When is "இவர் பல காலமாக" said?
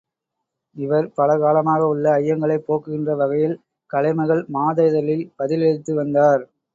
0.75-1.81